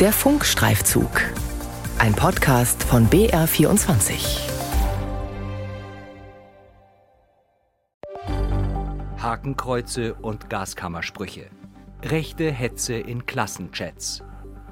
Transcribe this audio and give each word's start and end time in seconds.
Der 0.00 0.12
Funkstreifzug. 0.12 1.10
Ein 1.98 2.14
Podcast 2.14 2.84
von 2.84 3.08
BR24. 3.10 4.48
Hakenkreuze 9.20 10.14
und 10.14 10.48
Gaskammersprüche. 10.48 11.50
Rechte 12.04 12.52
Hetze 12.52 12.94
in 12.94 13.26
Klassenchats. 13.26 14.22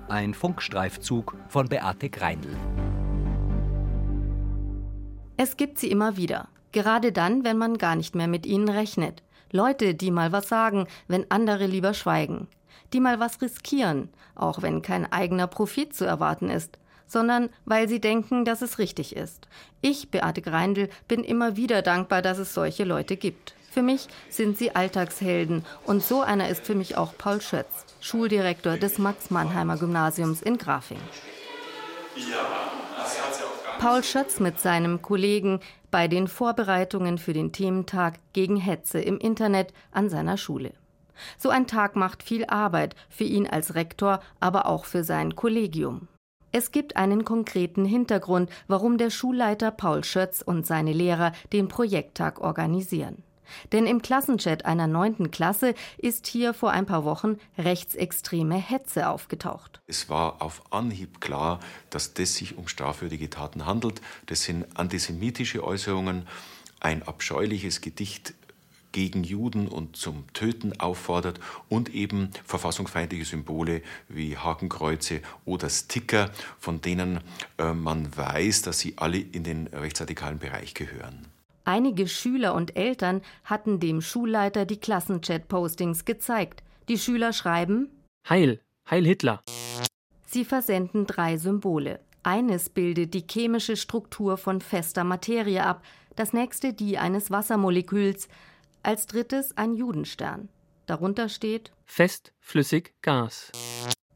Ein 0.09 0.33
Funkstreifzug 0.33 1.37
von 1.49 1.69
Beate 1.69 2.09
Greindl. 2.09 2.57
Es 5.37 5.57
gibt 5.57 5.81
sie 5.81 5.91
immer 5.91 6.17
wieder. 6.17 6.47
Gerade 6.71 7.11
dann, 7.11 7.43
wenn 7.43 7.59
man 7.59 7.79
gar 7.79 7.97
nicht 7.97 8.15
mehr 8.15 8.29
mit 8.29 8.47
ihnen 8.47 8.69
rechnet. 8.69 9.25
Leute, 9.51 9.97
die 9.97 10.13
mal 10.13 10.31
was 10.31 10.49
sagen, 10.49 10.87
wenn 11.09 11.29
andere 11.33 11.67
lieber 11.67 11.95
schweigen. 11.95 12.47
Die 12.93 13.01
mal 13.01 13.21
was 13.21 13.41
riskieren, 13.41 14.09
auch 14.35 14.63
wenn 14.63 14.83
kein 14.83 15.11
eigener 15.11 15.47
Profit 15.47 15.95
zu 15.95 16.05
erwarten 16.05 16.51
ist, 16.51 16.79
sondern 17.07 17.51
weil 17.65 17.89
sie 17.89 18.01
denken, 18.01 18.45
dass 18.45 18.63
es 18.63 18.79
richtig 18.79 19.17
ist. 19.17 19.49
Ich, 19.81 20.11
Beate 20.11 20.43
Greindl, 20.43 20.89
bin 21.09 21.25
immer 21.25 21.57
wieder 21.57 21.83
dankbar, 21.83 22.23
dass 22.23 22.39
es 22.39 22.55
solche 22.55 22.85
Leute 22.85 23.17
gibt. 23.17 23.55
Für 23.71 23.83
mich 23.83 24.09
sind 24.31 24.57
sie 24.57 24.75
Alltagshelden 24.75 25.65
und 25.85 26.03
so 26.03 26.23
einer 26.23 26.49
ist 26.49 26.65
für 26.65 26.75
mich 26.75 26.97
auch 26.97 27.13
Paul 27.19 27.43
Schötz, 27.43 27.85
Schuldirektor 28.01 28.79
des 28.79 28.99
Max-Mannheimer 28.99 29.77
Gymnasiums 29.77 30.41
in 30.41 30.57
Grafing. 30.57 31.01
Paul 33.79 34.03
Schötz 34.03 34.41
mit 34.41 34.59
seinem 34.59 35.03
Kollegen 35.03 35.61
bei 35.91 36.09
den 36.09 36.29
Vorbereitungen 36.29 37.19
für 37.19 37.35
den 37.35 37.53
Thementag 37.53 38.15
gegen 38.33 38.57
Hetze 38.57 39.01
im 39.01 39.19
Internet 39.19 39.75
an 39.93 40.09
seiner 40.09 40.39
Schule. 40.39 40.73
So 41.39 41.51
ein 41.51 41.67
Tag 41.67 41.97
macht 41.97 42.23
viel 42.23 42.45
Arbeit 42.47 42.95
für 43.09 43.25
ihn 43.25 43.47
als 43.47 43.75
Rektor, 43.75 44.21
aber 44.41 44.67
auch 44.67 44.85
für 44.85 45.05
sein 45.05 45.37
Kollegium. 45.37 46.09
Es 46.53 46.73
gibt 46.73 46.97
einen 46.97 47.25
konkreten 47.25 47.85
Hintergrund, 47.85 48.51
warum 48.67 48.99
der 48.99 49.11
Schulleiter 49.11 49.71
Paul 49.71 50.05
Schötz 50.05 50.41
und 50.41 50.67
seine 50.67 50.93
Lehrer 50.93 51.33
den 51.53 51.69
Projekttag 51.69 52.41
organisieren. 52.41 53.23
Denn 53.73 53.87
im 53.87 54.03
Klassenchat 54.03 54.65
einer 54.65 54.87
neunten 54.87 55.31
Klasse 55.31 55.75
ist 55.99 56.27
hier 56.27 56.55
vor 56.55 56.71
ein 56.71 56.87
paar 56.87 57.05
Wochen 57.05 57.39
rechtsextreme 57.59 58.57
Hetze 58.57 59.09
aufgetaucht. 59.09 59.81
Es 59.87 60.09
war 60.09 60.43
auf 60.43 60.63
Anhieb 60.73 61.21
klar, 61.21 61.61
dass 61.91 62.15
das 62.15 62.35
sich 62.35 62.57
um 62.57 62.69
strafwürdige 62.69 63.31
Taten 63.31 63.67
handelt. 63.67 64.01
Das 64.27 64.43
sind 64.43 64.65
antisemitische 64.77 65.63
Äußerungen, 65.63 66.27
ein 66.81 67.03
abscheuliches 67.03 67.81
Gedicht 67.81 68.35
gegen 68.97 69.25
Juden 69.25 69.69
und 69.69 69.95
zum 69.95 70.25
Töten 70.33 70.81
auffordert 70.81 71.39
und 71.69 71.95
eben 71.95 72.31
verfassungsfeindliche 72.47 73.27
Symbole 73.27 73.83
wie 74.09 74.39
Hakenkreuze 74.39 75.21
oder 75.45 75.69
Sticker, 75.69 76.31
von 76.59 76.81
denen 76.81 77.21
äh, 77.59 77.75
man 77.75 78.17
weiß, 78.17 78.63
dass 78.63 78.79
sie 78.79 78.95
alle 78.97 79.19
in 79.19 79.45
den 79.45 79.67
rechtsradikalen 79.67 80.39
Bereich 80.39 80.73
gehören. 80.73 81.27
Einige 81.67 82.09
Schüler 82.09 82.55
und 82.55 82.75
Eltern 82.75 83.21
hatten 83.45 83.81
dem 83.81 84.01
Schulleiter 84.01 84.65
die 84.65 84.81
Klassenchat-Postings 84.81 86.07
gezeigt. 86.07 86.63
Die 86.89 86.97
Schüler 86.97 87.35
schreiben 87.35 87.91
Heil, 88.27 88.63
Heil 88.91 89.05
Hitler. 89.05 89.43
Sie 90.25 90.47
versenden 90.47 91.07
drei 91.07 91.37
Symbole. 91.37 92.01
Eines 92.23 92.71
bildet 92.71 93.13
die 93.13 93.27
chemische 93.31 93.77
Struktur 93.77 94.39
von 94.39 94.63
fester 94.63 95.05
Materie 95.05 95.63
ab, 95.63 95.83
das 96.15 96.33
nächste 96.33 96.73
die 96.73 96.97
eines 96.97 97.31
Wassermoleküls, 97.31 98.29
als 98.87 99.07
drittes 99.07 99.57
ein 99.57 99.75
Judenstern. 99.75 100.49
Darunter 100.87 101.29
steht 101.29 101.73
Fest, 101.85 102.33
flüssig, 102.39 102.95
Gas. 103.03 103.51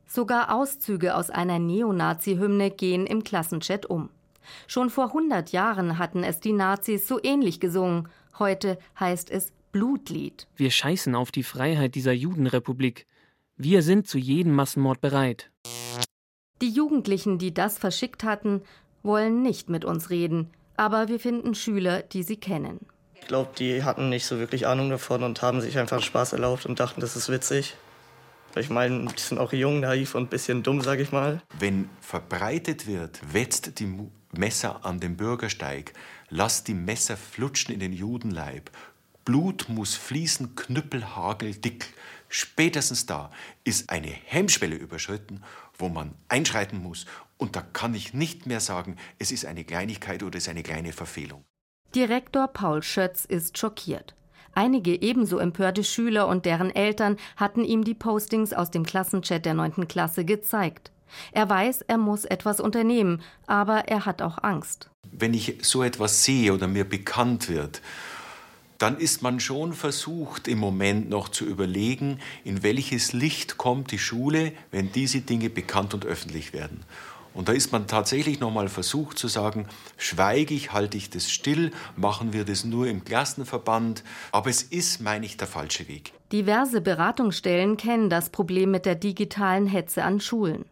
Sogar 0.07 0.55
Auszüge 0.55 1.17
aus 1.17 1.31
einer 1.31 1.59
Neonazi-Hymne 1.59 2.71
gehen 2.71 3.07
im 3.07 3.25
Klassenchat 3.25 3.87
um. 3.87 4.11
Schon 4.67 4.91
vor 4.91 5.07
100 5.07 5.53
Jahren 5.53 5.99
hatten 5.99 6.23
es 6.23 6.41
die 6.41 6.53
Nazis 6.53 7.07
so 7.07 7.21
ähnlich 7.23 7.61
gesungen. 7.61 8.09
Heute 8.39 8.79
heißt 8.99 9.31
es 9.31 9.53
Blutlied. 9.73 10.47
Wir 10.57 10.71
scheißen 10.71 11.15
auf 11.15 11.31
die 11.31 11.43
Freiheit 11.43 11.95
dieser 11.95 12.13
Judenrepublik. 12.13 13.07
Wir 13.57 13.83
sind 13.83 14.09
zu 14.09 14.19
jedem 14.19 14.55
Massenmord 14.55 15.01
bereit. 15.01 15.51
Die 16.63 16.71
Jugendlichen, 16.71 17.39
die 17.39 17.53
das 17.53 17.79
verschickt 17.79 18.25
hatten, 18.25 18.63
wollen 19.03 19.43
nicht 19.43 19.69
mit 19.69 19.85
uns 19.85 20.11
reden, 20.11 20.51
aber 20.77 21.09
wir 21.09 21.21
finden 21.21 21.55
Schüler, 21.55 22.03
die 22.03 22.23
sie 22.23 22.37
kennen. 22.37 22.87
Ich 23.21 23.29
glaube, 23.29 23.51
die 23.57 23.85
hatten 23.85 24.09
nicht 24.09 24.27
so 24.27 24.39
wirklich 24.39 24.67
Ahnung 24.67 24.91
davon 24.91 25.23
und 25.23 25.41
haben 25.43 25.61
sich 25.61 25.79
einfach 25.79 26.03
Spaß 26.03 26.33
erlaubt 26.33 26.67
und 26.67 26.81
dachten, 26.81 27.01
das 27.01 27.17
ist 27.17 27.29
witzig. 27.29 27.77
Ich 28.57 28.69
meine, 28.69 29.07
die 29.07 29.21
sind 29.21 29.39
auch 29.39 29.53
jung, 29.53 29.81
naiv 29.81 30.17
und 30.17 30.25
ein 30.25 30.29
bisschen 30.29 30.65
dumm, 30.65 30.81
sag 30.81 30.99
ich 30.99 31.13
mal. 31.13 31.41
Wenn 31.59 31.89
verbreitet 32.01 32.89
wird, 32.89 33.21
wetzt 33.33 33.79
die 33.79 34.11
Messer 34.33 34.85
an 34.85 34.99
den 34.99 35.17
Bürgersteig, 35.17 35.93
lasst 36.31 36.67
die 36.67 36.75
Messer 36.75 37.17
flutschen 37.17 37.73
in 37.73 37.81
den 37.81 37.93
Judenleib. 37.93 38.71
Blut 39.25 39.69
muss 39.69 39.95
fließen, 39.95 40.57
Knüppelhagel 40.57 41.55
dick. 41.55 41.95
Spätestens 42.29 43.07
da 43.07 43.31
ist 43.63 43.91
eine 43.91 44.09
Hemmschwelle 44.09 44.77
überschritten, 44.77 45.43
wo 45.79 45.89
man 45.89 46.15
einschreiten 46.29 46.83
muss. 46.83 47.07
Und 47.37 47.55
da 47.55 47.63
kann 47.63 47.95
ich 47.95 48.15
nicht 48.15 48.47
mehr 48.47 48.61
sagen, 48.61 48.97
es 49.19 49.31
ist 49.31 49.47
eine 49.47 49.65
Kleinigkeit 49.65 50.23
oder 50.23 50.39
es 50.39 50.45
ist 50.45 50.49
eine 50.49 50.63
kleine 50.63 50.93
Verfehlung. 50.93 51.45
Direktor 51.95 52.47
Paul 52.47 52.85
Schötz 52.85 53.25
ist 53.25 53.59
schockiert. 53.59 54.15
Einige 54.55 55.03
ebenso 55.03 55.39
empörte 55.39 55.83
Schüler 55.83 56.29
und 56.29 56.45
deren 56.47 56.71
Eltern 56.71 57.17
hatten 57.35 57.65
ihm 57.65 57.83
die 57.83 57.95
Postings 57.95 58.53
aus 58.53 58.71
dem 58.71 58.87
Klassenchat 58.87 59.45
der 59.45 59.55
9. 59.55 59.89
Klasse 59.89 60.25
gezeigt. 60.25 60.93
Er 61.33 61.49
weiß, 61.49 61.81
er 61.83 61.99
muss 61.99 62.25
etwas 62.25 62.61
unternehmen, 62.61 63.23
aber 63.49 63.89
er 63.89 64.07
hat 64.07 64.23
auch 64.23 64.39
Angst. 64.45 64.89
Wenn 65.11 65.35
ich 65.35 65.59
so 65.63 65.83
etwas 65.83 66.23
sehe 66.23 66.53
oder 66.53 66.69
mir 66.69 66.85
bekannt 66.85 67.49
wird, 67.49 67.83
dann 68.79 68.97
ist 68.97 69.21
man 69.21 69.41
schon 69.41 69.73
versucht, 69.73 70.47
im 70.47 70.59
Moment 70.59 71.11
noch 71.11 71.29
zu 71.29 71.45
überlegen, 71.45 72.21
in 72.45 72.63
welches 72.63 73.13
Licht 73.13 73.59
kommt 73.59 73.91
die 73.91 73.99
Schule, 73.99 74.53
wenn 74.71 74.93
diese 74.93 75.23
Dinge 75.23 75.51
bekannt 75.51 75.93
und 75.93 76.07
öffentlich 76.07 76.53
werden. 76.53 76.85
Und 77.33 77.49
da 77.49 77.53
ist 77.53 77.73
man 77.73 77.87
tatsächlich 77.87 78.41
nochmal 78.41 78.69
versucht 78.69 79.19
zu 79.19 79.29
sagen, 79.29 79.67
schweige 79.97 80.55
ich, 80.55 80.73
halte 80.73 80.97
ich 80.97 81.11
das 81.11 81.31
still, 81.31 81.71
machen 81.97 82.33
wir 82.33 82.45
das 82.45 82.65
nur 82.65 82.87
im 82.87 83.05
Klassenverband. 83.05 84.03
Aber 84.33 84.51
es 84.51 84.63
ist, 84.63 85.01
meine 85.01 85.27
ich, 85.27 85.37
der 85.37 85.47
falsche 85.47 85.87
Weg. 85.89 86.13
Diverse 86.33 86.81
Beratungsstellen 86.81 87.77
kennen 87.77 88.11
das 88.11 88.31
Problem 88.31 88.71
mit 88.71 88.87
der 88.87 88.95
digitalen 88.95 89.67
Hetze 89.67 90.03
an 90.03 90.21
Schulen. 90.21 90.65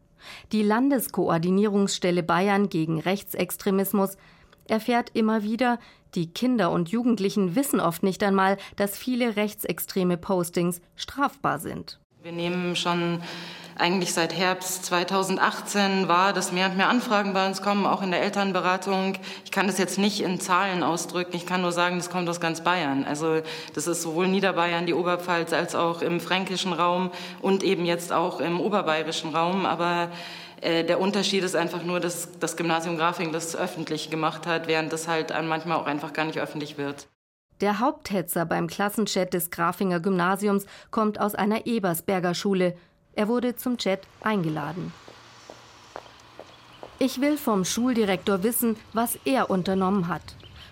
Die 0.53 0.63
Landeskoordinierungsstelle 0.63 2.23
Bayern 2.23 2.69
gegen 2.69 3.01
Rechtsextremismus 3.01 4.17
erfährt 4.67 5.11
immer 5.15 5.43
wieder, 5.43 5.79
die 6.15 6.33
Kinder 6.33 6.71
und 6.71 6.89
Jugendlichen 6.89 7.55
wissen 7.55 7.81
oft 7.81 8.03
nicht 8.03 8.23
einmal, 8.23 8.57
dass 8.77 8.97
viele 8.97 9.37
rechtsextreme 9.37 10.17
Postings 10.17 10.81
strafbar 10.97 11.59
sind. 11.59 11.99
Wir 12.23 12.33
nehmen 12.33 12.75
schon 12.77 13.23
eigentlich 13.79 14.13
seit 14.13 14.35
Herbst 14.35 14.85
2018 14.87 16.09
wahr, 16.09 16.33
dass 16.33 16.53
mehr 16.53 16.69
und 16.69 16.77
mehr 16.77 16.89
Anfragen 16.89 17.33
bei 17.33 17.47
uns 17.47 17.63
kommen, 17.63 17.87
auch 17.87 18.03
in 18.03 18.11
der 18.11 18.23
Elternberatung. 18.23 19.15
Ich 19.45 19.53
kann 19.53 19.67
das 19.67 19.79
jetzt 19.79 19.99
nicht 19.99 20.21
in 20.21 20.41
Zahlen 20.41 20.83
ausdrücken. 20.83 21.37
Ich 21.37 21.47
kann 21.47 21.63
nur 21.63 21.73
sagen, 21.73 21.97
das 21.97 22.11
kommt 22.11 22.29
aus 22.29 22.41
ganz 22.41 22.63
Bayern. 22.63 23.05
Also 23.05 23.41
das 23.75 23.87
ist 23.87 24.03
sowohl 24.03 24.29
Niederbayern, 24.29 24.87
die 24.87 24.95
Oberpfalz, 24.95 25.53
als 25.53 25.75
auch 25.75 26.03
im 26.03 26.21
fränkischen 26.21 26.73
Raum 26.73 27.11
und 27.41 27.63
eben 27.63 27.85
jetzt 27.85 28.13
auch 28.13 28.41
im 28.41 28.61
oberbayerischen 28.61 29.35
Raum. 29.35 29.65
Aber 29.65 30.11
äh, 30.61 30.85
der 30.85 31.01
Unterschied 31.01 31.45
ist 31.45 31.55
einfach 31.55 31.85
nur, 31.85 32.01
dass 32.01 32.39
das 32.41 32.57
Gymnasium 32.57 32.97
Grafing 32.97 33.33
das 33.33 33.55
öffentlich 33.55 34.11
gemacht 34.11 34.47
hat, 34.47 34.67
während 34.67 34.93
das 34.93 35.07
halt 35.09 35.33
manchmal 35.45 35.79
auch 35.79 35.87
einfach 35.87 36.13
gar 36.13 36.25
nicht 36.25 36.39
öffentlich 36.39 36.79
wird. 36.79 37.09
Der 37.61 37.81
Haupthetzer 37.81 38.47
beim 38.47 38.69
Klassenchat 38.69 39.35
des 39.35 39.51
Grafinger 39.51 39.99
Gymnasiums 39.99 40.67
kommt 40.91 41.21
aus 41.21 41.35
einer 41.35 41.67
Ebersberger 41.67 42.35
Schule. 42.35 42.77
Er 43.19 43.27
wurde 43.27 43.57
zum 43.57 43.79
Chat 43.79 44.03
eingeladen. 44.21 44.93
Ich 47.01 47.21
will 47.21 47.37
vom 47.37 47.65
Schuldirektor 47.65 48.45
wissen, 48.45 48.77
was 48.93 49.19
er 49.25 49.51
unternommen 49.51 50.07
hat. 50.07 50.23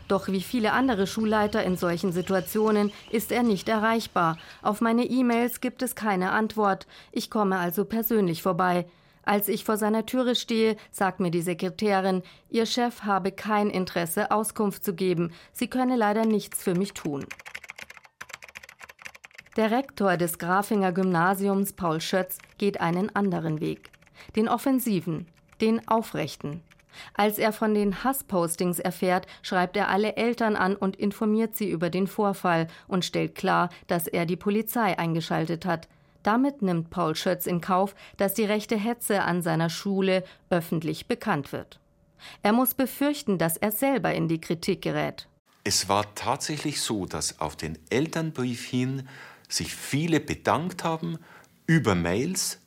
Doch 0.06 0.28
wie 0.28 0.40
viele 0.40 0.70
andere 0.70 1.08
Schulleiter 1.08 1.64
in 1.64 1.76
solchen 1.76 2.12
Situationen 2.12 2.92
ist 3.10 3.32
er 3.32 3.42
nicht 3.42 3.68
erreichbar. 3.68 4.38
Auf 4.62 4.80
meine 4.80 5.06
E-Mails 5.06 5.60
gibt 5.60 5.82
es 5.82 5.96
keine 5.96 6.30
Antwort. 6.30 6.86
Ich 7.10 7.30
komme 7.30 7.58
also 7.58 7.84
persönlich 7.84 8.44
vorbei. 8.44 8.86
Als 9.24 9.48
ich 9.48 9.64
vor 9.64 9.76
seiner 9.76 10.06
Türe 10.06 10.36
stehe, 10.36 10.76
sagt 10.92 11.18
mir 11.18 11.32
die 11.32 11.42
Sekretärin, 11.42 12.22
ihr 12.48 12.66
Chef 12.66 13.02
habe 13.02 13.32
kein 13.32 13.70
Interesse, 13.70 14.30
Auskunft 14.30 14.84
zu 14.84 14.94
geben. 14.94 15.32
Sie 15.52 15.66
könne 15.66 15.96
leider 15.96 16.24
nichts 16.24 16.62
für 16.62 16.76
mich 16.76 16.92
tun. 16.92 17.26
Der 19.56 19.70
Rektor 19.70 20.18
des 20.18 20.38
Grafinger 20.38 20.92
Gymnasiums, 20.92 21.72
Paul 21.72 22.02
Schötz, 22.02 22.36
geht 22.58 22.78
einen 22.82 23.16
anderen 23.16 23.58
Weg. 23.58 23.90
Den 24.36 24.50
offensiven, 24.50 25.26
den 25.62 25.88
aufrechten. 25.88 26.62
Als 27.14 27.38
er 27.38 27.54
von 27.54 27.72
den 27.72 28.04
Hasspostings 28.04 28.78
erfährt, 28.78 29.26
schreibt 29.40 29.78
er 29.78 29.88
alle 29.88 30.16
Eltern 30.16 30.56
an 30.56 30.76
und 30.76 30.96
informiert 30.96 31.56
sie 31.56 31.70
über 31.70 31.88
den 31.88 32.06
Vorfall 32.06 32.68
und 32.86 33.06
stellt 33.06 33.34
klar, 33.34 33.70
dass 33.86 34.06
er 34.06 34.26
die 34.26 34.36
Polizei 34.36 34.98
eingeschaltet 34.98 35.64
hat. 35.64 35.88
Damit 36.22 36.60
nimmt 36.60 36.90
Paul 36.90 37.16
Schötz 37.16 37.46
in 37.46 37.62
Kauf, 37.62 37.94
dass 38.18 38.34
die 38.34 38.44
rechte 38.44 38.76
Hetze 38.76 39.22
an 39.22 39.40
seiner 39.40 39.70
Schule 39.70 40.22
öffentlich 40.50 41.06
bekannt 41.06 41.52
wird. 41.52 41.80
Er 42.42 42.52
muss 42.52 42.74
befürchten, 42.74 43.38
dass 43.38 43.56
er 43.56 43.72
selber 43.72 44.12
in 44.12 44.28
die 44.28 44.40
Kritik 44.40 44.82
gerät. 44.82 45.28
Es 45.64 45.88
war 45.88 46.14
tatsächlich 46.14 46.80
so, 46.80 47.06
dass 47.06 47.40
auf 47.40 47.56
den 47.56 47.78
Elternbrief 47.90 48.64
hin 48.64 49.08
sich 49.48 49.74
viele 49.74 50.20
bedankt 50.20 50.84
haben 50.84 51.18
über 51.66 51.94
Mails 51.94 52.58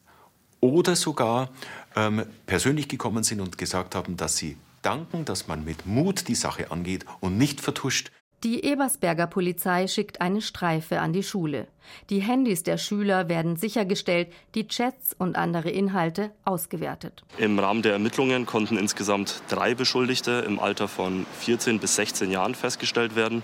oder 0.59 0.95
sogar 0.95 1.49
ähm, 1.95 2.25
persönlich 2.45 2.87
gekommen 2.87 3.23
sind 3.23 3.41
und 3.41 3.57
gesagt 3.57 3.95
haben, 3.95 4.17
dass 4.17 4.37
sie 4.37 4.57
danken, 4.81 5.25
dass 5.25 5.47
man 5.47 5.63
mit 5.63 5.85
Mut 5.85 6.27
die 6.27 6.35
Sache 6.35 6.71
angeht 6.71 7.05
und 7.19 7.37
nicht 7.37 7.61
vertuscht. 7.61 8.11
Die 8.45 8.63
Ebersberger 8.63 9.27
Polizei 9.27 9.87
schickt 9.87 10.21
eine 10.21 10.41
Streife 10.41 11.01
an 11.01 11.11
die 11.11 11.23
Schule. 11.23 11.67
Die 12.09 12.21
Handys 12.21 12.63
der 12.63 12.77
Schüler 12.77 13.27
werden 13.27 13.57
sichergestellt, 13.57 14.29
die 14.55 14.65
Chats 14.65 15.13
und 15.17 15.35
andere 15.35 15.69
Inhalte 15.69 16.31
ausgewertet. 16.45 17.25
Im 17.37 17.59
Rahmen 17.59 17.81
der 17.81 17.91
Ermittlungen 17.91 18.45
konnten 18.45 18.77
insgesamt 18.77 19.41
drei 19.49 19.75
Beschuldigte 19.75 20.45
im 20.47 20.57
Alter 20.57 20.87
von 20.87 21.25
14 21.39 21.79
bis 21.79 21.95
16 21.95 22.31
Jahren 22.31 22.55
festgestellt 22.55 23.17
werden. 23.17 23.43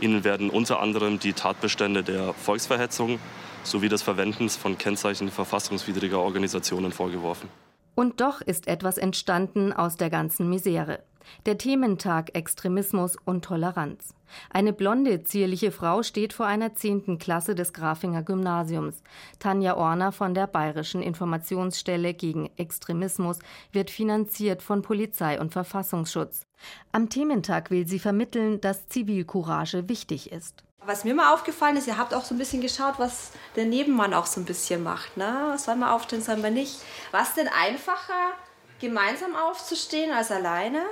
Ihnen 0.00 0.24
werden 0.24 0.50
unter 0.50 0.80
anderem 0.80 1.18
die 1.18 1.32
Tatbestände 1.32 2.02
der 2.02 2.34
Volksverhetzung 2.34 3.18
sowie 3.62 3.88
des 3.88 4.02
Verwendens 4.02 4.56
von 4.56 4.76
Kennzeichen 4.76 5.30
verfassungswidriger 5.30 6.18
Organisationen 6.18 6.92
vorgeworfen. 6.92 7.48
Und 7.94 8.20
doch 8.20 8.40
ist 8.40 8.66
etwas 8.66 8.98
entstanden 8.98 9.72
aus 9.72 9.96
der 9.96 10.10
ganzen 10.10 10.48
Misere. 10.48 11.00
Der 11.46 11.58
Thementag 11.58 12.34
Extremismus 12.34 13.16
und 13.24 13.44
Toleranz. 13.44 14.14
Eine 14.50 14.72
blonde, 14.72 15.22
zierliche 15.22 15.70
Frau 15.70 16.02
steht 16.02 16.32
vor 16.32 16.46
einer 16.46 16.74
zehnten 16.74 17.18
Klasse 17.18 17.54
des 17.54 17.72
Grafinger 17.72 18.22
Gymnasiums. 18.22 19.02
Tanja 19.38 19.76
Orner 19.76 20.12
von 20.12 20.34
der 20.34 20.46
Bayerischen 20.46 21.02
Informationsstelle 21.02 22.14
gegen 22.14 22.50
Extremismus 22.56 23.38
wird 23.72 23.90
finanziert 23.90 24.62
von 24.62 24.82
Polizei 24.82 25.40
und 25.40 25.52
Verfassungsschutz. 25.52 26.46
Am 26.92 27.08
Thementag 27.08 27.70
will 27.70 27.86
sie 27.86 27.98
vermitteln, 27.98 28.60
dass 28.60 28.88
Zivilcourage 28.88 29.88
wichtig 29.88 30.32
ist. 30.32 30.64
Was 30.86 31.04
mir 31.04 31.14
mal 31.14 31.32
aufgefallen 31.32 31.78
ist, 31.78 31.86
ihr 31.86 31.96
habt 31.96 32.12
auch 32.12 32.24
so 32.24 32.34
ein 32.34 32.38
bisschen 32.38 32.60
geschaut, 32.60 32.94
was 32.98 33.30
der 33.56 33.64
Nebenmann 33.64 34.12
auch 34.12 34.26
so 34.26 34.40
ein 34.40 34.44
bisschen 34.44 34.82
macht. 34.82 35.16
Ne? 35.16 35.56
Soll 35.56 35.76
man 35.76 35.88
aufstehen, 35.88 36.20
soll 36.20 36.36
man 36.36 36.52
nicht. 36.52 36.80
Was 37.10 37.34
denn 37.34 37.48
einfacher, 37.48 38.32
gemeinsam 38.80 39.34
aufzustehen 39.34 40.12
als 40.12 40.30
alleine? 40.30 40.82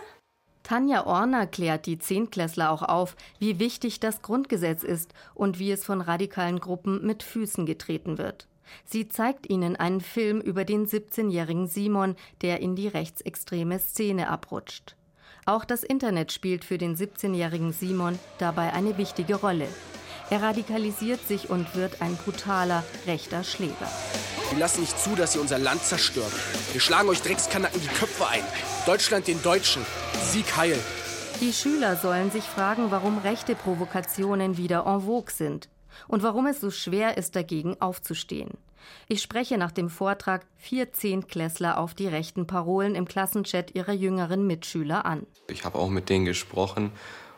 Tanja 0.62 1.04
Orner 1.04 1.46
klärt 1.46 1.84
die 1.84 1.98
Zehntklässler 1.98 2.70
auch 2.70 2.82
auf, 2.82 3.16
wie 3.38 3.58
wichtig 3.58 4.00
das 4.00 4.22
Grundgesetz 4.22 4.82
ist 4.82 5.12
und 5.34 5.58
wie 5.58 5.72
es 5.72 5.84
von 5.84 6.00
radikalen 6.00 6.60
Gruppen 6.60 7.04
mit 7.04 7.22
Füßen 7.22 7.66
getreten 7.66 8.16
wird. 8.16 8.46
Sie 8.86 9.08
zeigt 9.08 9.50
ihnen 9.50 9.76
einen 9.76 10.00
Film 10.00 10.40
über 10.40 10.64
den 10.64 10.86
17-jährigen 10.86 11.66
Simon, 11.66 12.16
der 12.40 12.60
in 12.60 12.76
die 12.76 12.88
rechtsextreme 12.88 13.78
Szene 13.78 14.30
abrutscht. 14.30 14.96
Auch 15.44 15.64
das 15.64 15.82
Internet 15.82 16.30
spielt 16.30 16.64
für 16.64 16.78
den 16.78 16.96
17-jährigen 16.96 17.72
Simon 17.72 18.16
dabei 18.38 18.72
eine 18.72 18.96
wichtige 18.96 19.34
Rolle. 19.34 19.66
Er 20.30 20.40
radikalisiert 20.40 21.26
sich 21.26 21.50
und 21.50 21.74
wird 21.74 22.00
ein 22.00 22.16
brutaler, 22.16 22.84
rechter 23.08 23.42
Schläger. 23.42 23.90
Wir 24.50 24.60
lassen 24.60 24.82
nicht 24.82 24.96
zu, 24.96 25.16
dass 25.16 25.34
ihr 25.34 25.40
unser 25.40 25.58
Land 25.58 25.82
zerstört. 25.82 26.32
Wir 26.70 26.80
schlagen 26.80 27.08
euch 27.08 27.22
Dreckskanacken 27.22 27.80
die 27.80 27.88
Köpfe 27.88 28.28
ein. 28.28 28.44
Deutschland 28.86 29.26
den 29.26 29.42
Deutschen. 29.42 29.84
Sieg 30.14 30.56
heil. 30.56 30.78
Die 31.40 31.52
Schüler 31.52 31.96
sollen 31.96 32.30
sich 32.30 32.44
fragen, 32.44 32.92
warum 32.92 33.18
rechte 33.18 33.56
Provokationen 33.56 34.56
wieder 34.56 34.86
en 34.86 35.00
vogue 35.00 35.32
sind 35.32 35.68
und 36.06 36.22
warum 36.22 36.46
es 36.46 36.60
so 36.60 36.70
schwer 36.70 37.16
ist, 37.16 37.34
dagegen 37.34 37.80
aufzustehen. 37.80 38.50
Ich 39.08 39.22
spreche 39.22 39.58
nach 39.58 39.72
dem 39.72 39.90
Vortrag 39.90 40.46
vier 40.56 40.92
Zehntklässler 40.92 41.78
auf 41.78 41.94
die 41.94 42.08
rechten 42.08 42.46
Parolen 42.46 42.94
im 42.94 43.06
Klassenchat 43.06 43.74
ihrer 43.74 43.92
jüngeren 43.92 44.46
Mitschüler 44.46 45.04
an. 45.04 45.26
Ich 45.48 45.64
habe 45.64 45.78
auch 45.78 45.88
mit 45.88 46.08
denen 46.08 46.24
gesprochen 46.24 46.92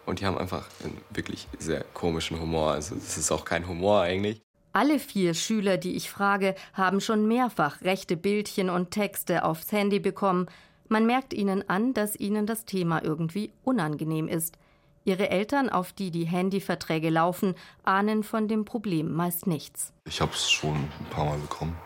und 0.06 0.20
die 0.20 0.26
haben 0.26 0.38
einfach 0.38 0.68
einen 0.82 0.98
wirklich 1.10 1.48
sehr 1.58 1.84
komischen 1.94 2.40
Humor. 2.40 2.72
Also 2.72 2.94
das 2.94 3.16
ist 3.16 3.30
auch 3.32 3.44
kein 3.44 3.68
Humor 3.68 4.00
eigentlich. 4.00 4.40
Alle 4.72 4.98
vier 4.98 5.34
Schüler, 5.34 5.76
die 5.76 5.94
ich 5.94 6.10
frage, 6.10 6.56
haben 6.72 7.00
schon 7.00 7.28
mehrfach 7.28 7.80
rechte 7.82 8.16
Bildchen 8.16 8.70
und 8.70 8.90
Texte 8.90 9.44
aufs 9.44 9.70
Handy 9.70 10.00
bekommen. 10.00 10.46
Man 10.88 11.06
merkt 11.06 11.32
ihnen 11.32 11.68
an, 11.68 11.94
dass 11.94 12.16
ihnen 12.16 12.46
das 12.46 12.64
Thema 12.64 13.02
irgendwie 13.02 13.52
unangenehm 13.62 14.26
ist. 14.26 14.58
Ihre 15.06 15.28
Eltern, 15.28 15.68
auf 15.68 15.92
die 15.92 16.10
die 16.10 16.24
Handyverträge 16.24 17.10
laufen, 17.10 17.54
ahnen 17.82 18.22
von 18.22 18.48
dem 18.48 18.64
Problem 18.64 19.12
meist 19.12 19.46
nichts. 19.46 19.92
Ich 20.06 20.22
habe 20.22 20.32
es 20.32 20.50
schon 20.50 20.76
ein 20.76 21.06
paar 21.10 21.26
Mal 21.26 21.38
bekommen. 21.38 21.76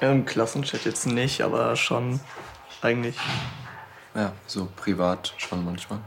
Im 0.00 0.24
Klassenchat 0.24 0.86
jetzt 0.86 1.06
nicht, 1.06 1.42
aber 1.42 1.76
schon 1.76 2.20
eigentlich. 2.80 3.16
Ja, 4.14 4.32
so 4.46 4.68
privat 4.76 5.34
schon 5.36 5.64
manchmal. 5.64 5.98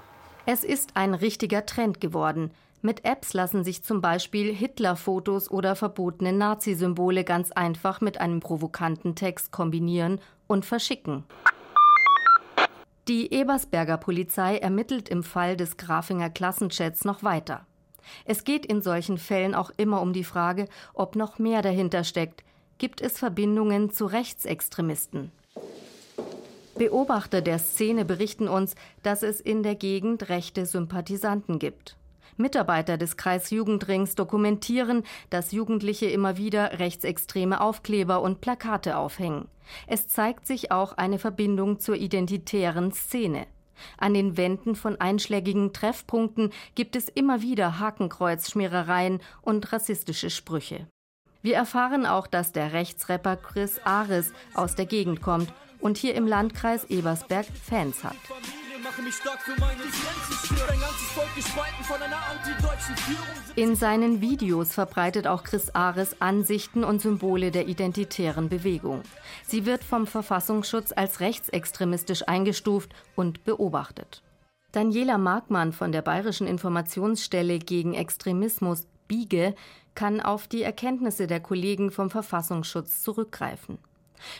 Es 0.47 0.63
ist 0.63 0.91
ein 0.95 1.13
richtiger 1.13 1.65
Trend 1.65 2.01
geworden. 2.01 2.51
Mit 2.81 3.05
Apps 3.05 3.33
lassen 3.33 3.63
sich 3.63 3.83
zum 3.83 4.01
Beispiel 4.01 4.53
Hitler-Fotos 4.53 5.51
oder 5.51 5.75
verbotene 5.75 6.33
Nazi-Symbole 6.33 7.23
ganz 7.23 7.51
einfach 7.51 8.01
mit 8.01 8.19
einem 8.19 8.39
provokanten 8.39 9.13
Text 9.13 9.51
kombinieren 9.51 10.19
und 10.47 10.65
verschicken. 10.65 11.23
Die 13.07 13.33
Ebersberger 13.33 13.95
Polizei 13.95 14.57
ermittelt 14.57 15.07
im 15.07 15.23
Fall 15.23 15.55
des 15.55 15.77
Grafinger 15.77 16.29
Klassenchats 16.29 17.05
noch 17.05 17.23
weiter. 17.23 17.65
Es 18.25 18.43
geht 18.43 18.65
in 18.65 18.81
solchen 18.81 19.17
Fällen 19.17 19.55
auch 19.55 19.71
immer 19.77 20.01
um 20.01 20.11
die 20.11 20.25
Frage, 20.25 20.67
ob 20.93 21.15
noch 21.15 21.39
mehr 21.39 21.61
dahinter 21.61 22.03
steckt. 22.03 22.43
Gibt 22.79 22.99
es 22.99 23.17
Verbindungen 23.17 23.91
zu 23.91 24.07
Rechtsextremisten? 24.07 25.31
Beobachter 26.77 27.41
der 27.41 27.59
Szene 27.59 28.03
berichten 28.03 28.49
uns, 28.49 28.75
dass 29.03 29.23
es 29.23 29.39
in 29.39 29.63
der 29.63 29.75
Gegend 29.75 30.27
rechte 30.27 30.65
Sympathisanten 30.65 31.59
gibt. 31.59 31.95
Mitarbeiter 32.37 32.97
des 32.97 33.17
Kreisjugendrings 33.17 34.15
dokumentieren, 34.15 35.03
dass 35.29 35.51
Jugendliche 35.51 36.07
immer 36.07 36.37
wieder 36.37 36.79
rechtsextreme 36.79 37.61
Aufkleber 37.61 38.21
und 38.21 38.41
Plakate 38.41 38.97
aufhängen. 38.97 39.47
Es 39.87 40.07
zeigt 40.07 40.47
sich 40.47 40.71
auch 40.71 40.93
eine 40.93 41.19
Verbindung 41.19 41.79
zur 41.79 41.95
identitären 41.95 42.91
Szene. 42.91 43.47
An 43.97 44.13
den 44.13 44.37
Wänden 44.37 44.75
von 44.75 44.99
einschlägigen 44.99 45.73
Treffpunkten 45.73 46.51
gibt 46.75 46.95
es 46.95 47.09
immer 47.09 47.41
wieder 47.41 47.79
Hakenkreuzschmierereien 47.79 49.19
und 49.41 49.71
rassistische 49.71 50.29
Sprüche. 50.29 50.87
Wir 51.41 51.55
erfahren 51.55 52.05
auch, 52.05 52.27
dass 52.27 52.51
der 52.51 52.73
Rechtsrapper 52.73 53.37
Chris 53.37 53.79
Ares 53.83 54.33
aus 54.53 54.75
der 54.75 54.85
Gegend 54.85 55.21
kommt 55.21 55.53
und 55.79 55.97
hier 55.97 56.15
im 56.15 56.27
Landkreis 56.27 56.85
Ebersberg 56.85 57.45
Fans 57.45 58.03
hat. 58.03 58.17
In 63.55 63.75
seinen 63.75 64.21
Videos 64.21 64.73
verbreitet 64.73 65.27
auch 65.27 65.43
Chris 65.43 65.69
Ares 65.75 66.19
Ansichten 66.19 66.83
und 66.83 67.01
Symbole 67.01 67.51
der 67.51 67.67
identitären 67.67 68.49
Bewegung. 68.49 69.03
Sie 69.45 69.67
wird 69.67 69.83
vom 69.83 70.07
Verfassungsschutz 70.07 70.93
als 70.95 71.19
rechtsextremistisch 71.19 72.27
eingestuft 72.27 72.95
und 73.15 73.43
beobachtet. 73.43 74.23
Daniela 74.71 75.19
Markmann 75.19 75.73
von 75.73 75.91
der 75.91 76.01
Bayerischen 76.01 76.47
Informationsstelle 76.47 77.59
gegen 77.59 77.93
Extremismus 77.93 78.87
BIGE 79.07 79.53
kann 79.93 80.21
auf 80.21 80.47
die 80.47 80.63
Erkenntnisse 80.63 81.27
der 81.27 81.39
Kollegen 81.39 81.91
vom 81.91 82.09
Verfassungsschutz 82.09 83.03
zurückgreifen. 83.03 83.77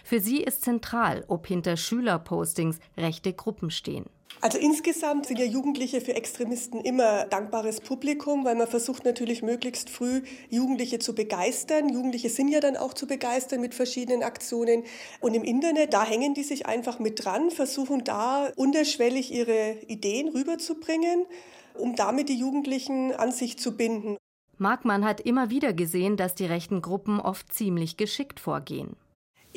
Für 0.04 0.20
sie 0.20 0.42
ist 0.42 0.64
zentral, 0.64 1.24
ob 1.28 1.46
hinter 1.46 1.78
Schülerpostings 1.78 2.80
rechte 2.98 3.34
Gruppen 3.34 3.70
stehen. 3.70 4.06
Also 4.40 4.60
insgesamt 4.60 5.26
sind 5.26 5.40
ja 5.40 5.46
Jugendliche 5.46 6.00
für 6.00 6.16
Extremisten 6.16 6.80
immer 6.82 7.26
dankbares 7.26 7.82
Publikum, 7.82 8.46
weil 8.46 8.56
man 8.56 8.68
versucht 8.68 9.04
natürlich 9.04 9.42
möglichst 9.42 9.90
früh 9.90 10.22
Jugendliche 10.50 11.00
zu 11.00 11.16
begeistern. 11.16 11.90
Jugendliche 11.90 12.30
sind 12.30 12.50
ja 12.50 12.60
dann 12.60 12.78
auch 12.78 12.94
zu 12.94 13.08
begeistern 13.08 13.62
mit 13.62 13.74
verschiedenen 13.74 14.22
Aktionen. 14.22 14.84
Und 15.22 15.34
im 15.34 15.44
Internet, 15.44 15.94
da 15.94 16.06
hängen 16.06 16.36
die 16.36 16.44
sich 16.44 16.68
einfach 16.68 17.00
mit 17.00 17.26
dran, 17.26 17.50
versuchen 17.50 18.04
da 18.04 18.52
unterschwellig 18.56 19.34
ihre 19.34 19.78
Ideen 19.88 20.30
rüberzubringen, 20.30 21.26
um 21.74 21.96
damit 21.96 22.30
die 22.30 22.38
Jugendlichen 22.38 23.14
an 23.14 23.32
sich 23.32 23.58
zu 23.58 23.76
binden. 23.76 24.18
Markmann 24.60 25.04
hat 25.04 25.20
immer 25.20 25.50
wieder 25.50 25.74
gesehen, 25.74 26.16
dass 26.16 26.36
die 26.36 26.46
rechten 26.46 26.82
Gruppen 26.82 27.20
oft 27.20 27.54
ziemlich 27.54 27.98
geschickt 27.98 28.40
vorgehen. 28.40 28.96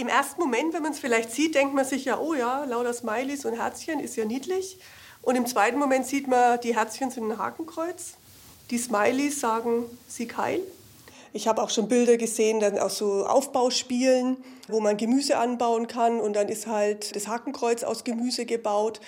Im 0.01 0.09
ersten 0.09 0.41
Moment, 0.41 0.73
wenn 0.73 0.83
man 0.83 0.93
es 0.93 0.99
vielleicht 0.99 1.31
sieht, 1.31 1.55
denkt 1.55 1.75
man 1.75 1.85
sich 1.85 2.07
ja, 2.07 2.19
oh 2.19 2.33
ja, 2.33 2.65
lauter 2.65 2.95
Smileys 2.95 3.45
und 3.45 3.53
Herzchen 3.53 4.01
ist 4.01 4.17
ja 4.17 4.25
niedlich. 4.25 4.79
Und 5.21 5.37
im 5.37 5.45
zweiten 5.45 5.79
Moment 5.79 6.07
sieht 6.07 6.27
man, 6.27 6.59
die 6.63 6.75
Herzchen 6.75 7.11
sind 7.11 7.31
ein 7.31 7.37
Hakenkreuz. 7.37 8.15
Die 8.71 8.79
Smileys 8.79 9.41
sagen 9.41 9.85
Sieg 10.09 10.39
heil. 10.39 10.63
Ich 11.35 11.47
habe 11.49 11.63
auch 11.63 11.69
schon 11.69 11.87
Bilder 11.87 12.17
gesehen, 12.17 12.61
dann 12.61 12.79
aus 12.79 12.97
so 12.97 13.27
Aufbauspielen, 13.27 14.39
wo 14.69 14.81
man 14.81 14.97
Gemüse 14.97 15.37
anbauen 15.37 15.87
kann 15.87 16.19
und 16.19 16.35
dann 16.35 16.49
ist 16.49 16.67
halt 16.67 17.15
das 17.15 17.29
Hakenkreuz 17.29 17.83
aus 17.83 18.03
Gemüse 18.03 18.47
gebaut, 18.47 19.03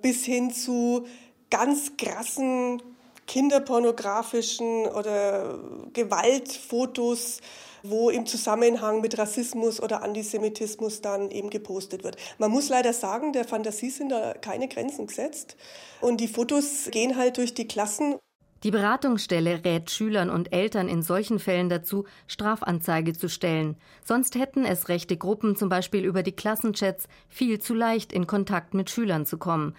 bis 0.00 0.24
hin 0.24 0.50
zu 0.50 1.06
ganz 1.50 1.98
krassen 1.98 2.82
kinderpornografischen 3.26 4.86
oder 4.86 5.58
Gewaltfotos, 5.92 7.42
wo 7.90 8.10
im 8.10 8.26
Zusammenhang 8.26 9.00
mit 9.00 9.18
Rassismus 9.18 9.80
oder 9.80 10.02
Antisemitismus 10.02 11.00
dann 11.00 11.30
eben 11.30 11.50
gepostet 11.50 12.04
wird. 12.04 12.16
Man 12.38 12.50
muss 12.50 12.68
leider 12.68 12.92
sagen, 12.92 13.32
der 13.32 13.44
Fantasie 13.44 13.90
sind 13.90 14.10
da 14.10 14.34
keine 14.34 14.68
Grenzen 14.68 15.06
gesetzt. 15.06 15.56
Und 16.00 16.20
die 16.20 16.28
Fotos 16.28 16.88
gehen 16.90 17.16
halt 17.16 17.36
durch 17.36 17.54
die 17.54 17.68
Klassen. 17.68 18.16
Die 18.64 18.72
Beratungsstelle 18.72 19.64
rät 19.64 19.90
Schülern 19.90 20.30
und 20.30 20.52
Eltern 20.52 20.88
in 20.88 21.02
solchen 21.02 21.38
Fällen 21.38 21.68
dazu, 21.68 22.06
Strafanzeige 22.26 23.12
zu 23.12 23.28
stellen. 23.28 23.76
Sonst 24.04 24.34
hätten 24.34 24.64
es 24.64 24.88
rechte 24.88 25.16
Gruppen 25.16 25.54
zum 25.54 25.68
Beispiel 25.68 26.04
über 26.04 26.24
die 26.24 26.32
Klassenchats 26.32 27.06
viel 27.28 27.60
zu 27.60 27.72
leicht 27.74 28.12
in 28.12 28.26
Kontakt 28.26 28.74
mit 28.74 28.90
Schülern 28.90 29.26
zu 29.26 29.38
kommen. 29.38 29.76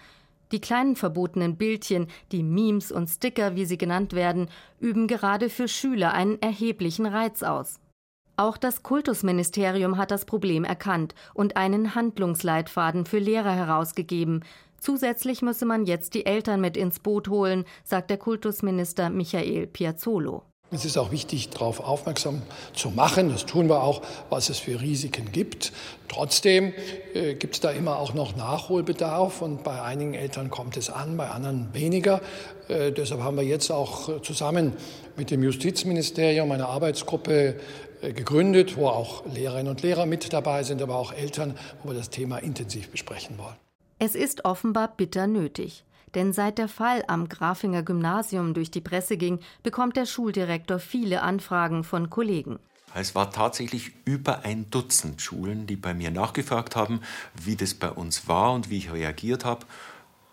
Die 0.52 0.60
kleinen 0.60 0.96
verbotenen 0.96 1.56
Bildchen, 1.56 2.08
die 2.32 2.42
Memes 2.42 2.90
und 2.90 3.08
Sticker, 3.08 3.54
wie 3.54 3.66
sie 3.66 3.78
genannt 3.78 4.14
werden, 4.14 4.48
üben 4.80 5.06
gerade 5.06 5.50
für 5.50 5.68
Schüler 5.68 6.12
einen 6.14 6.40
erheblichen 6.40 7.06
Reiz 7.06 7.42
aus. 7.42 7.78
Auch 8.40 8.56
das 8.56 8.82
Kultusministerium 8.82 9.98
hat 9.98 10.10
das 10.10 10.24
Problem 10.24 10.64
erkannt 10.64 11.14
und 11.34 11.58
einen 11.58 11.94
Handlungsleitfaden 11.94 13.04
für 13.04 13.18
Lehrer 13.18 13.52
herausgegeben, 13.52 14.44
Zusätzlich 14.78 15.42
müsse 15.42 15.66
man 15.66 15.84
jetzt 15.84 16.14
die 16.14 16.24
Eltern 16.24 16.62
mit 16.62 16.74
ins 16.74 17.00
Boot 17.00 17.28
holen, 17.28 17.66
sagt 17.84 18.08
der 18.08 18.16
Kultusminister 18.16 19.10
Michael 19.10 19.66
Piazzolo. 19.66 20.42
Es 20.72 20.84
ist 20.84 20.96
auch 20.96 21.10
wichtig, 21.10 21.50
darauf 21.50 21.80
aufmerksam 21.80 22.42
zu 22.74 22.90
machen, 22.90 23.30
das 23.30 23.44
tun 23.44 23.68
wir 23.68 23.82
auch, 23.82 24.02
was 24.28 24.50
es 24.50 24.60
für 24.60 24.80
Risiken 24.80 25.32
gibt. 25.32 25.72
Trotzdem 26.06 26.72
äh, 27.12 27.34
gibt 27.34 27.54
es 27.54 27.60
da 27.60 27.70
immer 27.70 27.98
auch 27.98 28.14
noch 28.14 28.36
Nachholbedarf 28.36 29.42
und 29.42 29.64
bei 29.64 29.82
einigen 29.82 30.14
Eltern 30.14 30.48
kommt 30.48 30.76
es 30.76 30.88
an, 30.88 31.16
bei 31.16 31.28
anderen 31.28 31.74
weniger. 31.74 32.20
Äh, 32.68 32.92
deshalb 32.92 33.22
haben 33.22 33.36
wir 33.36 33.42
jetzt 33.42 33.70
auch 33.72 34.22
zusammen 34.22 34.74
mit 35.16 35.32
dem 35.32 35.42
Justizministerium 35.42 36.52
eine 36.52 36.66
Arbeitsgruppe 36.66 37.56
äh, 38.02 38.12
gegründet, 38.12 38.76
wo 38.76 38.86
auch 38.88 39.24
Lehrerinnen 39.26 39.68
und 39.68 39.82
Lehrer 39.82 40.06
mit 40.06 40.32
dabei 40.32 40.62
sind, 40.62 40.80
aber 40.80 40.96
auch 40.96 41.12
Eltern, 41.12 41.58
wo 41.82 41.90
wir 41.90 41.98
das 41.98 42.10
Thema 42.10 42.38
intensiv 42.38 42.90
besprechen 42.90 43.38
wollen. 43.38 43.56
Es 43.98 44.14
ist 44.14 44.44
offenbar 44.44 44.94
bitter 44.96 45.26
nötig. 45.26 45.84
Denn 46.14 46.32
seit 46.32 46.58
der 46.58 46.68
Fall 46.68 47.04
am 47.06 47.28
Grafinger 47.28 47.82
Gymnasium 47.82 48.54
durch 48.54 48.70
die 48.70 48.80
Presse 48.80 49.16
ging, 49.16 49.40
bekommt 49.62 49.96
der 49.96 50.06
Schuldirektor 50.06 50.78
viele 50.78 51.22
Anfragen 51.22 51.84
von 51.84 52.10
Kollegen. 52.10 52.58
Es 52.94 53.14
war 53.14 53.30
tatsächlich 53.30 53.92
über 54.04 54.44
ein 54.44 54.68
Dutzend 54.70 55.22
Schulen, 55.22 55.66
die 55.66 55.76
bei 55.76 55.94
mir 55.94 56.10
nachgefragt 56.10 56.74
haben, 56.74 57.00
wie 57.40 57.54
das 57.54 57.74
bei 57.74 57.90
uns 57.90 58.26
war 58.26 58.52
und 58.52 58.68
wie 58.68 58.78
ich 58.78 58.92
reagiert 58.92 59.44
habe. 59.44 59.66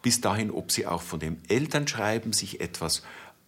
Bis 0.01 0.21
dahin, 0.21 0.49
ob 0.49 0.71
sie 0.71 0.87
auch 0.87 1.01
von 1.01 1.19
dem 1.19 1.37
Elternschreiben 1.47 2.33
sich 2.33 2.59
etwas 2.59 3.03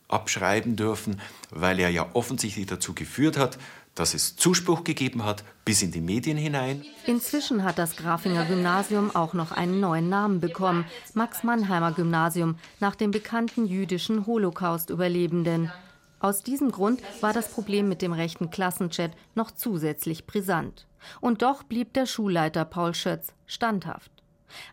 abschreiben 0.07 0.75
dürfen, 0.75 1.21
weil 1.51 1.79
er 1.79 1.89
ja 1.89 2.07
offensichtlich 2.13 2.65
dazu 2.65 2.93
geführt 2.93 3.38
hat, 3.38 3.57
dass 3.96 4.13
es 4.13 4.36
Zuspruch 4.36 4.84
gegeben 4.84 5.25
hat 5.25 5.43
bis 5.65 5.81
in 5.81 5.91
die 5.91 6.01
Medien 6.01 6.38
hinein. 6.38 6.86
Inzwischen 7.05 7.63
hat 7.63 7.77
das 7.77 7.96
Grafinger 7.96 8.46
Gymnasium 8.46 9.15
auch 9.15 9.34
noch 9.34 9.51
einen 9.51 9.79
neuen 9.79 10.10
Namen 10.10 10.39
bekommen, 10.39 10.86
Max 11.13 11.43
Mannheimer 11.43 11.91
Gymnasium, 11.91 12.55
nach 12.79 12.96
dem 12.96 13.12
bekannten 13.12 13.65
jüdischen 13.65 14.25
Holocaust-Überlebenden. 14.25 15.72
Aus 16.19 16.43
diesem 16.43 16.72
Grund 16.72 17.01
war 17.22 17.34
das 17.34 17.50
Problem 17.51 17.88
mit 17.88 18.01
dem 18.01 18.13
rechten 18.13 18.50
Klassenchat 18.50 19.12
noch 19.36 19.51
zusätzlich 19.51 20.25
brisant. 20.25 20.86
Und 21.22 21.41
doch 21.41 21.63
blieb 21.63 21.93
der 21.93 22.05
Schulleiter 22.05 22.65
Paul 22.65 22.93
Schötz 22.93 23.34
standhaft. 23.46 24.12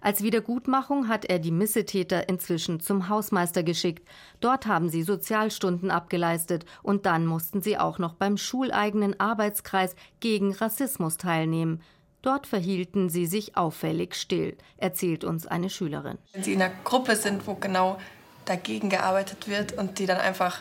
Als 0.00 0.22
Wiedergutmachung 0.22 1.08
hat 1.08 1.24
er 1.24 1.38
die 1.38 1.50
Missetäter 1.50 2.28
inzwischen 2.28 2.80
zum 2.80 3.08
Hausmeister 3.08 3.62
geschickt. 3.62 4.08
Dort 4.40 4.66
haben 4.66 4.88
sie 4.88 5.02
Sozialstunden 5.02 5.90
abgeleistet 5.90 6.64
und 6.82 7.06
dann 7.06 7.26
mussten 7.26 7.62
sie 7.62 7.78
auch 7.78 7.98
noch 7.98 8.14
beim 8.14 8.36
schuleigenen 8.36 9.18
Arbeitskreis 9.20 9.94
gegen 10.20 10.52
Rassismus 10.52 11.16
teilnehmen. 11.16 11.82
Dort 12.22 12.46
verhielten 12.46 13.08
sie 13.08 13.26
sich 13.26 13.56
auffällig 13.56 14.16
still, 14.16 14.56
erzählt 14.78 15.22
uns 15.22 15.46
eine 15.46 15.70
Schülerin. 15.70 16.18
Wenn 16.32 16.42
sie 16.42 16.54
in 16.54 16.62
einer 16.62 16.74
Gruppe 16.82 17.14
sind, 17.14 17.46
wo 17.46 17.54
genau 17.54 17.98
dagegen 18.44 18.90
gearbeitet 18.90 19.48
wird 19.48 19.72
und 19.72 19.98
die 19.98 20.06
dann 20.06 20.18
einfach 20.18 20.60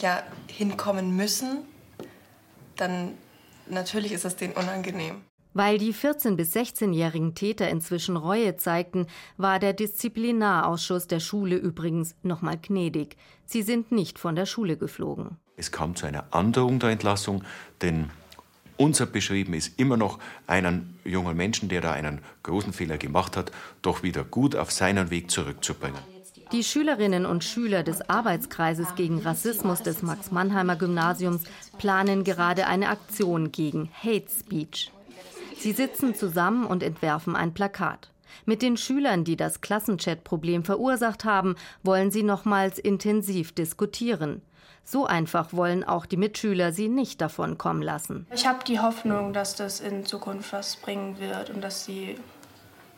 ja, 0.00 0.22
hinkommen 0.48 1.14
müssen, 1.14 1.58
dann 2.76 3.16
natürlich 3.66 4.12
ist 4.12 4.24
es 4.24 4.36
denen 4.36 4.54
unangenehm. 4.54 5.22
Weil 5.54 5.78
die 5.78 5.92
14- 5.92 6.36
bis 6.36 6.54
16-jährigen 6.54 7.34
Täter 7.34 7.68
inzwischen 7.68 8.16
Reue 8.16 8.56
zeigten, 8.56 9.06
war 9.36 9.58
der 9.58 9.72
Disziplinarausschuss 9.72 11.06
der 11.06 11.20
Schule 11.20 11.56
übrigens 11.56 12.14
nochmal 12.22 12.58
gnädig. 12.60 13.16
Sie 13.44 13.62
sind 13.62 13.92
nicht 13.92 14.18
von 14.18 14.34
der 14.34 14.46
Schule 14.46 14.76
geflogen. 14.76 15.36
Es 15.56 15.70
kam 15.70 15.94
zu 15.94 16.06
einer 16.06 16.24
Andauerung 16.30 16.78
der 16.78 16.90
Entlassung, 16.90 17.44
denn 17.82 18.10
unser 18.78 19.06
Beschrieben 19.06 19.54
ist 19.54 19.78
immer 19.78 19.96
noch 19.96 20.18
einen 20.46 20.98
jungen 21.04 21.36
Menschen, 21.36 21.68
der 21.68 21.82
da 21.82 21.92
einen 21.92 22.20
großen 22.42 22.72
Fehler 22.72 22.96
gemacht 22.96 23.36
hat, 23.36 23.52
doch 23.82 24.02
wieder 24.02 24.24
gut 24.24 24.56
auf 24.56 24.72
seinen 24.72 25.10
Weg 25.10 25.30
zurückzubringen. 25.30 26.00
Die 26.52 26.64
Schülerinnen 26.64 27.24
und 27.24 27.44
Schüler 27.44 27.82
des 27.82 28.10
Arbeitskreises 28.10 28.94
gegen 28.94 29.20
Rassismus 29.20 29.82
des 29.82 30.02
Max-Mannheimer-Gymnasiums 30.02 31.44
planen 31.78 32.24
gerade 32.24 32.66
eine 32.66 32.88
Aktion 32.88 33.52
gegen 33.52 33.88
Hate 34.02 34.26
Speech. 34.28 34.90
Sie 35.58 35.72
sitzen 35.72 36.14
zusammen 36.14 36.66
und 36.66 36.82
entwerfen 36.82 37.36
ein 37.36 37.54
Plakat. 37.54 38.10
Mit 38.44 38.62
den 38.62 38.76
Schülern, 38.76 39.24
die 39.24 39.36
das 39.36 39.60
Klassenchat-Problem 39.60 40.64
verursacht 40.64 41.24
haben, 41.24 41.56
wollen 41.82 42.10
sie 42.10 42.22
nochmals 42.22 42.78
intensiv 42.78 43.52
diskutieren. 43.52 44.42
So 44.84 45.06
einfach 45.06 45.52
wollen 45.52 45.84
auch 45.84 46.06
die 46.06 46.16
Mitschüler 46.16 46.72
sie 46.72 46.88
nicht 46.88 47.20
davon 47.20 47.56
kommen 47.56 47.82
lassen. 47.82 48.26
Ich 48.34 48.46
habe 48.46 48.64
die 48.64 48.80
Hoffnung, 48.80 49.32
dass 49.32 49.54
das 49.54 49.80
in 49.80 50.04
Zukunft 50.04 50.52
was 50.52 50.76
bringen 50.76 51.18
wird 51.20 51.50
und 51.50 51.60
dass 51.60 51.84
sie 51.84 52.16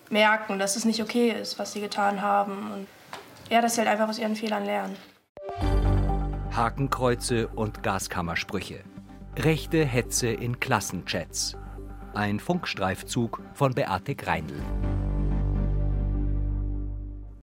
merken, 0.09 0.59
dass 0.59 0.77
es 0.77 0.85
nicht 0.85 1.03
okay 1.03 1.31
ist, 1.31 1.59
was 1.59 1.73
sie 1.73 1.81
getan 1.81 2.23
haben 2.23 2.71
und 2.73 2.87
ja, 3.51 3.61
dass 3.61 3.75
sie 3.75 3.83
halt 3.83 3.91
einfach 3.91 4.09
aus 4.09 4.19
ihren 4.19 4.37
Fehlern 4.37 4.65
lernen. 4.65 4.97
Hakenkreuze 6.53 7.49
und 7.49 7.83
Gaskammersprüche. 7.83 8.81
Rechte 9.37 9.85
Hetze 9.85 10.29
in 10.29 10.61
Klassenchats. 10.61 11.57
Ein 12.15 12.39
Funkstreifzug 12.39 13.41
von 13.55 13.75
Beate 13.75 14.15
Greindl. 14.15 14.63